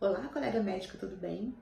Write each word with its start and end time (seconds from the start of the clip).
Olá, 0.00 0.28
colega 0.28 0.62
médico, 0.62 0.96
tudo 0.96 1.16
bem? 1.16 1.52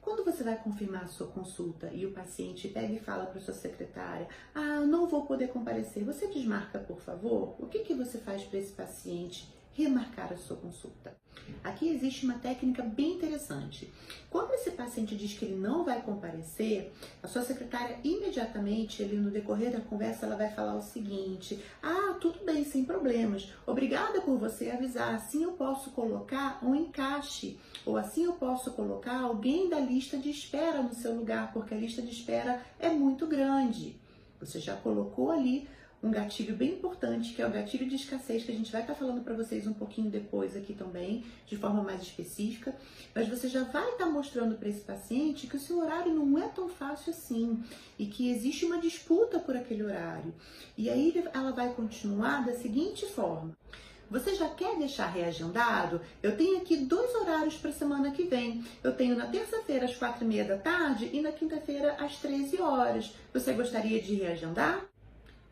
Quando 0.00 0.24
você 0.24 0.42
vai 0.42 0.56
confirmar 0.56 1.04
a 1.04 1.08
sua 1.08 1.26
consulta 1.26 1.90
e 1.92 2.06
o 2.06 2.12
paciente 2.12 2.68
pega 2.68 2.94
e 2.94 2.98
fala 2.98 3.26
para 3.26 3.38
sua 3.38 3.52
secretária: 3.52 4.26
Ah, 4.54 4.80
não 4.80 5.06
vou 5.06 5.26
poder 5.26 5.48
comparecer, 5.48 6.02
você 6.02 6.26
desmarca, 6.26 6.78
por 6.78 6.98
favor? 7.02 7.54
O 7.58 7.66
que, 7.66 7.80
que 7.80 7.92
você 7.92 8.16
faz 8.16 8.44
para 8.44 8.58
esse 8.58 8.72
paciente 8.72 9.54
remarcar 9.76 10.32
a 10.32 10.36
sua 10.36 10.56
consulta. 10.56 11.14
Aqui 11.62 11.90
existe 11.90 12.24
uma 12.24 12.38
técnica 12.38 12.82
bem 12.82 13.12
interessante. 13.12 13.92
Quando 14.30 14.54
esse 14.54 14.70
paciente 14.70 15.14
diz 15.14 15.38
que 15.38 15.44
ele 15.44 15.56
não 15.56 15.84
vai 15.84 16.00
comparecer, 16.00 16.92
a 17.22 17.28
sua 17.28 17.42
secretária 17.42 17.98
imediatamente, 18.02 19.02
ele 19.02 19.16
no 19.16 19.30
decorrer 19.30 19.70
da 19.70 19.80
conversa, 19.80 20.24
ela 20.24 20.36
vai 20.36 20.50
falar 20.50 20.74
o 20.74 20.82
seguinte: 20.82 21.62
"Ah, 21.82 22.16
tudo 22.18 22.42
bem, 22.44 22.64
sem 22.64 22.86
problemas. 22.86 23.52
Obrigada 23.66 24.22
por 24.22 24.38
você 24.38 24.70
avisar. 24.70 25.14
Assim 25.14 25.42
eu 25.42 25.52
posso 25.52 25.90
colocar 25.90 26.58
um 26.64 26.74
encaixe 26.74 27.58
ou 27.86 27.96
assim 27.96 28.24
eu 28.24 28.34
posso 28.34 28.72
colocar 28.72 29.20
alguém 29.20 29.70
da 29.70 29.80
lista 29.80 30.18
de 30.18 30.28
espera 30.28 30.82
no 30.82 30.94
seu 30.94 31.14
lugar, 31.14 31.52
porque 31.52 31.72
a 31.72 31.78
lista 31.78 32.02
de 32.02 32.10
espera 32.10 32.60
é 32.78 32.90
muito 32.90 33.26
grande." 33.26 33.98
Você 34.38 34.60
já 34.60 34.76
colocou 34.76 35.30
ali 35.30 35.66
um 36.02 36.10
gatilho 36.10 36.54
bem 36.54 36.74
importante, 36.74 37.32
que 37.32 37.42
é 37.42 37.46
o 37.46 37.50
gatilho 37.50 37.88
de 37.88 37.96
escassez, 37.96 38.44
que 38.44 38.52
a 38.52 38.54
gente 38.54 38.70
vai 38.70 38.82
estar 38.82 38.94
tá 38.94 38.98
falando 38.98 39.22
para 39.22 39.34
vocês 39.34 39.66
um 39.66 39.72
pouquinho 39.72 40.10
depois 40.10 40.56
aqui 40.56 40.74
também, 40.74 41.24
de 41.46 41.56
forma 41.56 41.82
mais 41.82 42.02
específica. 42.02 42.74
Mas 43.14 43.28
você 43.28 43.48
já 43.48 43.64
vai 43.64 43.90
estar 43.90 44.04
tá 44.04 44.10
mostrando 44.10 44.56
para 44.56 44.68
esse 44.68 44.80
paciente 44.80 45.46
que 45.46 45.56
o 45.56 45.60
seu 45.60 45.78
horário 45.78 46.14
não 46.14 46.38
é 46.38 46.48
tão 46.48 46.68
fácil 46.68 47.12
assim 47.12 47.62
e 47.98 48.06
que 48.06 48.30
existe 48.30 48.64
uma 48.64 48.78
disputa 48.78 49.38
por 49.38 49.56
aquele 49.56 49.82
horário. 49.82 50.34
E 50.76 50.88
aí 50.88 51.24
ela 51.32 51.52
vai 51.52 51.72
continuar 51.74 52.44
da 52.44 52.52
seguinte 52.52 53.06
forma. 53.06 53.56
Você 54.08 54.36
já 54.36 54.48
quer 54.48 54.78
deixar 54.78 55.08
reagendado? 55.08 56.00
Eu 56.22 56.36
tenho 56.36 56.58
aqui 56.58 56.76
dois 56.76 57.12
horários 57.16 57.56
para 57.56 57.72
semana 57.72 58.12
que 58.12 58.22
vem. 58.22 58.64
Eu 58.82 58.94
tenho 58.94 59.16
na 59.16 59.26
terça-feira 59.26 59.84
às 59.84 59.96
quatro 59.96 60.24
e 60.24 60.28
meia 60.28 60.44
da 60.44 60.56
tarde 60.56 61.10
e 61.12 61.20
na 61.20 61.32
quinta-feira 61.32 61.94
às 61.94 62.16
13 62.16 62.60
horas. 62.60 63.12
Você 63.32 63.52
gostaria 63.52 64.00
de 64.00 64.14
reagendar? 64.14 64.84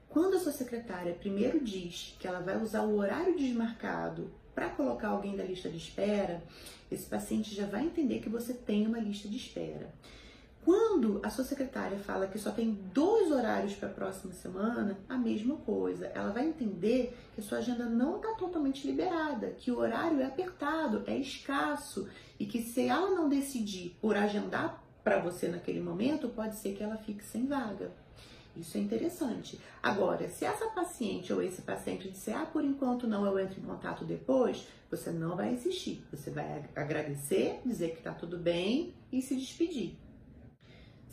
Quando 0.09 0.37
a 0.37 0.39
sua 0.39 0.53
secretária 0.53 1.12
primeiro 1.14 1.59
diz 1.59 2.14
que 2.20 2.29
ela 2.29 2.39
vai 2.39 2.56
usar 2.62 2.83
o 2.83 2.97
horário 2.97 3.37
desmarcado 3.37 4.31
para 4.55 4.69
colocar 4.69 5.09
alguém 5.09 5.34
da 5.34 5.42
lista 5.42 5.69
de 5.69 5.77
espera, 5.77 6.41
esse 6.92 7.07
paciente 7.07 7.53
já 7.53 7.67
vai 7.67 7.84
entender 7.84 8.20
que 8.20 8.29
você 8.29 8.55
tem 8.55 8.86
uma 8.86 9.01
lista 9.01 9.29
de 9.29 9.36
espera. 9.36 9.92
Quando 10.95 11.19
a 11.25 11.28
sua 11.28 11.42
secretária 11.42 11.98
fala 11.98 12.28
que 12.28 12.39
só 12.39 12.53
tem 12.53 12.70
dois 12.95 13.28
horários 13.28 13.75
para 13.75 13.89
a 13.89 13.92
próxima 13.92 14.33
semana, 14.33 14.97
a 15.09 15.19
mesma 15.19 15.56
coisa. 15.56 16.06
Ela 16.14 16.31
vai 16.31 16.47
entender 16.47 17.19
que 17.34 17.41
a 17.41 17.42
sua 17.42 17.59
agenda 17.59 17.84
não 17.86 18.19
está 18.19 18.34
totalmente 18.34 18.86
liberada, 18.86 19.48
que 19.59 19.73
o 19.73 19.78
horário 19.78 20.20
é 20.20 20.25
apertado, 20.25 21.03
é 21.09 21.17
escasso 21.17 22.09
e 22.39 22.47
que 22.47 22.62
se 22.62 22.86
ela 22.86 23.11
não 23.11 23.28
decidir 23.28 23.97
por 24.01 24.17
agendar 24.17 24.84
para 25.03 25.19
você 25.19 25.48
naquele 25.48 25.81
momento, 25.81 26.28
pode 26.28 26.55
ser 26.55 26.77
que 26.77 26.84
ela 26.84 26.97
fique 26.97 27.25
sem 27.25 27.45
vaga. 27.45 27.91
Isso 28.56 28.79
é 28.79 28.81
interessante. 28.81 29.61
Agora, 29.83 30.29
se 30.29 30.45
essa 30.45 30.67
paciente 30.67 31.33
ou 31.33 31.42
esse 31.42 31.61
paciente 31.62 32.08
disser, 32.08 32.39
ah, 32.39 32.47
por 32.47 32.64
enquanto 32.64 33.08
não, 33.08 33.27
eu 33.27 33.36
entro 33.36 33.61
em 33.61 33.64
contato 33.64 34.05
depois, 34.05 34.69
você 34.89 35.11
não 35.11 35.34
vai 35.34 35.55
insistir. 35.55 36.05
Você 36.12 36.31
vai 36.31 36.62
agradecer, 36.77 37.61
dizer 37.67 37.91
que 37.91 37.98
está 37.98 38.12
tudo 38.12 38.39
bem 38.39 38.95
e 39.11 39.20
se 39.20 39.34
despedir. 39.34 40.04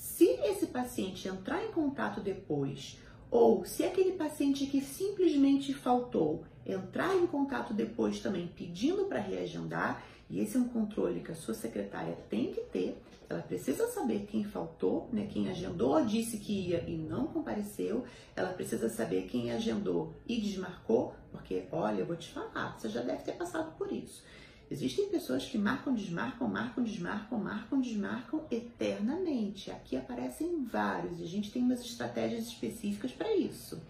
Se 0.02 0.26
esse 0.26 0.66
paciente 0.66 1.28
entrar 1.28 1.64
em 1.64 1.72
contato 1.72 2.22
depois, 2.22 2.98
ou 3.30 3.64
se 3.64 3.84
aquele 3.84 4.14
paciente 4.14 4.66
que 4.66 4.82
simplesmente 4.82 5.76
faltou 5.76 6.44
entrar 6.66 7.16
em 7.16 7.28
contato 7.28 7.72
depois 7.72 8.20
também 8.20 8.48
pedindo 8.48 9.06
para 9.06 9.20
reagendar, 9.20 10.04
e 10.28 10.40
esse 10.40 10.58
é 10.58 10.60
um 10.60 10.68
controle 10.68 11.20
que 11.20 11.32
a 11.32 11.36
sua 11.36 11.54
secretária 11.54 12.18
tem 12.32 12.52
que 12.52 12.62
ter. 12.62 13.00
Ela 13.30 13.44
precisa 13.44 13.86
saber 13.90 14.26
quem 14.26 14.44
faltou, 14.44 15.08
né, 15.14 15.28
quem 15.32 15.52
agendou, 15.52 16.04
disse 16.04 16.40
que 16.40 16.70
ia 16.70 16.84
e 16.90 16.98
não 16.98 17.28
compareceu. 17.28 18.04
Ela 18.36 18.54
precisa 18.54 18.90
saber 18.90 19.28
quem 19.28 19.52
agendou 19.52 20.16
e 20.28 20.42
desmarcou, 20.42 21.14
porque 21.32 21.66
olha, 21.72 22.00
eu 22.00 22.08
vou 22.08 22.16
te 22.16 22.32
falar, 22.32 22.76
você 22.76 22.90
já 22.90 23.04
deve 23.04 23.22
ter 23.22 23.34
passado 23.34 23.78
por 23.78 23.92
isso. 23.92 24.24
Existem 24.72 25.10
pessoas 25.10 25.44
que 25.44 25.58
marcam, 25.58 25.94
desmarcam, 25.94 26.48
marcam, 26.48 26.82
desmarcam, 26.82 27.38
marcam, 27.38 27.82
desmarcam 27.82 28.46
eternamente. 28.50 29.70
Aqui 29.70 29.98
aparecem 29.98 30.64
vários 30.64 31.20
e 31.20 31.24
a 31.26 31.28
gente 31.28 31.52
tem 31.52 31.62
umas 31.62 31.82
estratégias 31.82 32.48
específicas 32.48 33.12
para 33.12 33.36
isso. 33.36 33.82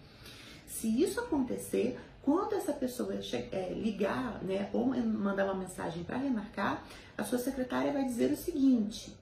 Se 0.66 0.88
isso 1.00 1.20
acontecer, 1.20 2.00
quando 2.20 2.54
essa 2.54 2.72
pessoa 2.72 3.14
é, 3.14 3.72
ligar 3.72 4.42
né, 4.42 4.68
ou 4.72 4.86
mandar 4.86 5.44
uma 5.44 5.54
mensagem 5.54 6.02
para 6.02 6.16
remarcar, 6.16 6.84
a 7.16 7.22
sua 7.22 7.38
secretária 7.38 7.92
vai 7.92 8.04
dizer 8.04 8.32
o 8.32 8.36
seguinte: 8.36 9.16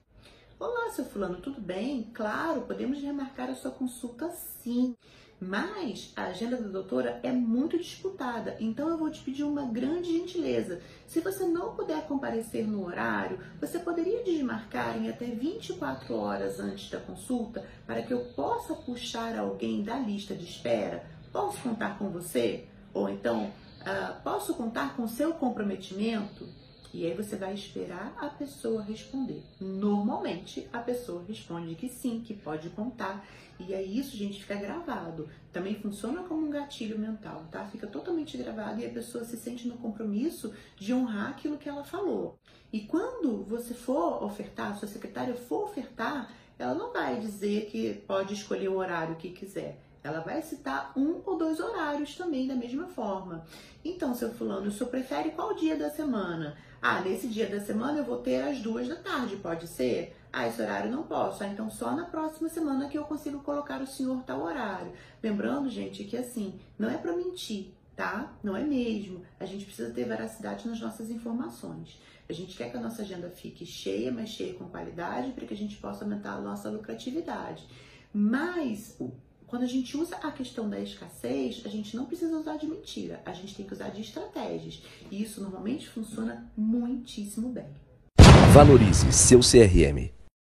Olá, 0.59 0.89
seu 0.89 1.05
fulano, 1.05 1.41
tudo 1.41 1.61
bem? 1.61 2.09
Claro, 2.11 2.61
podemos 2.61 2.99
remarcar 2.99 3.51
a 3.51 3.55
sua 3.55 3.69
consulta 3.69 4.31
sim. 4.31 4.95
Mas 5.43 6.13
a 6.15 6.25
agenda 6.25 6.55
da 6.55 6.67
doutora 6.67 7.19
é 7.23 7.31
muito 7.31 7.75
disputada, 7.75 8.55
então 8.59 8.87
eu 8.89 8.95
vou 8.95 9.09
te 9.09 9.21
pedir 9.21 9.43
uma 9.43 9.63
grande 9.63 10.13
gentileza. 10.13 10.79
Se 11.07 11.19
você 11.19 11.45
não 11.45 11.73
puder 11.73 12.05
comparecer 12.05 12.67
no 12.67 12.85
horário, 12.85 13.39
você 13.59 13.79
poderia 13.79 14.23
desmarcar 14.23 14.95
em 14.95 15.09
até 15.09 15.25
24 15.25 16.15
horas 16.15 16.59
antes 16.59 16.91
da 16.91 16.99
consulta 16.99 17.65
para 17.87 18.03
que 18.03 18.13
eu 18.13 18.19
possa 18.35 18.75
puxar 18.75 19.35
alguém 19.35 19.81
da 19.81 19.97
lista 19.97 20.35
de 20.35 20.43
espera? 20.43 21.03
Posso 21.33 21.59
contar 21.59 21.97
com 21.97 22.11
você? 22.11 22.67
Ou 22.93 23.09
então, 23.09 23.45
uh, 23.45 24.21
posso 24.23 24.53
contar 24.53 24.95
com 24.95 25.07
seu 25.07 25.33
comprometimento? 25.33 26.47
E 26.93 27.05
aí 27.05 27.13
você 27.13 27.37
vai 27.37 27.53
esperar 27.53 28.13
a 28.19 28.27
pessoa 28.27 28.81
responder. 28.81 29.41
Normalmente 29.59 30.67
a 30.73 30.79
pessoa 30.79 31.23
responde 31.25 31.75
que 31.75 31.87
sim, 31.87 32.21
que 32.21 32.33
pode 32.33 32.69
contar. 32.71 33.25
E 33.59 33.73
aí 33.73 33.97
isso, 33.97 34.17
gente, 34.17 34.41
fica 34.41 34.55
gravado. 34.55 35.29
Também 35.53 35.75
funciona 35.75 36.23
como 36.23 36.45
um 36.45 36.49
gatilho 36.49 36.99
mental, 36.99 37.45
tá? 37.49 37.65
Fica 37.65 37.87
totalmente 37.87 38.37
gravado 38.37 38.81
e 38.81 38.85
a 38.85 38.89
pessoa 38.89 39.23
se 39.23 39.37
sente 39.37 39.67
no 39.67 39.77
compromisso 39.77 40.53
de 40.77 40.93
honrar 40.93 41.29
aquilo 41.29 41.57
que 41.57 41.69
ela 41.69 41.83
falou. 41.83 42.37
E 42.73 42.81
quando 42.81 43.43
você 43.43 43.73
for 43.73 44.23
ofertar, 44.23 44.77
sua 44.77 44.87
secretária 44.87 45.35
for 45.35 45.63
ofertar, 45.63 46.29
ela 46.59 46.73
não 46.73 46.91
vai 46.91 47.19
dizer 47.19 47.67
que 47.67 47.93
pode 48.05 48.33
escolher 48.33 48.67
o 48.67 48.77
horário 48.77 49.15
que 49.15 49.29
quiser 49.29 49.79
ela 50.03 50.19
vai 50.19 50.41
citar 50.41 50.91
um 50.97 51.21
ou 51.25 51.37
dois 51.37 51.59
horários 51.59 52.15
também 52.15 52.47
da 52.47 52.55
mesma 52.55 52.87
forma. 52.87 53.45
Então, 53.83 54.13
seu 54.13 54.31
fulano, 54.31 54.67
o 54.67 54.71
senhor 54.71 54.89
prefere 54.89 55.31
qual 55.31 55.53
dia 55.53 55.75
da 55.75 55.89
semana? 55.89 56.57
Ah, 56.81 57.01
nesse 57.01 57.27
dia 57.27 57.47
da 57.47 57.59
semana 57.59 57.99
eu 57.99 58.03
vou 58.03 58.17
ter 58.17 58.41
às 58.41 58.59
duas 58.59 58.87
da 58.87 58.95
tarde, 58.95 59.35
pode 59.35 59.67
ser? 59.67 60.15
Ah, 60.33 60.47
esse 60.47 60.61
horário 60.61 60.91
não 60.91 61.03
posso. 61.03 61.43
Ah, 61.43 61.47
então 61.47 61.69
só 61.69 61.95
na 61.95 62.05
próxima 62.05 62.49
semana 62.49 62.89
que 62.89 62.97
eu 62.97 63.03
consigo 63.03 63.39
colocar 63.39 63.81
o 63.81 63.87
senhor 63.87 64.23
tal 64.23 64.41
horário. 64.41 64.91
Lembrando, 65.21 65.69
gente, 65.69 66.03
que 66.03 66.17
assim, 66.17 66.59
não 66.79 66.89
é 66.89 66.97
para 66.97 67.15
mentir, 67.15 67.73
tá? 67.95 68.33
Não 68.43 68.57
é 68.57 68.63
mesmo. 68.63 69.21
A 69.39 69.45
gente 69.45 69.65
precisa 69.65 69.93
ter 69.93 70.05
veracidade 70.05 70.67
nas 70.67 70.79
nossas 70.79 71.11
informações. 71.11 71.99
A 72.27 72.33
gente 72.33 72.57
quer 72.57 72.71
que 72.71 72.77
a 72.77 72.81
nossa 72.81 73.01
agenda 73.01 73.29
fique 73.29 73.65
cheia, 73.65 74.11
mas 74.11 74.29
cheia 74.29 74.53
com 74.53 74.69
qualidade, 74.69 75.33
para 75.33 75.45
que 75.45 75.53
a 75.53 75.57
gente 75.57 75.77
possa 75.77 76.05
aumentar 76.05 76.33
a 76.33 76.41
nossa 76.41 76.69
lucratividade. 76.69 77.67
Mas 78.13 78.97
quando 79.51 79.63
a 79.63 79.67
gente 79.67 79.97
usa 79.97 80.15
a 80.23 80.31
questão 80.31 80.69
da 80.69 80.79
escassez, 80.79 81.63
a 81.65 81.67
gente 81.67 81.93
não 81.93 82.05
precisa 82.05 82.37
usar 82.37 82.55
de 82.55 82.65
mentira, 82.65 83.21
a 83.25 83.33
gente 83.33 83.53
tem 83.53 83.65
que 83.65 83.73
usar 83.73 83.89
de 83.89 83.99
estratégias. 83.99 84.81
E 85.11 85.21
isso 85.21 85.41
normalmente 85.41 85.89
funciona 85.89 86.49
muitíssimo 86.55 87.49
bem. 87.49 87.67
Valorize 88.53 89.11
seu 89.11 89.41
CRM. 89.41 90.20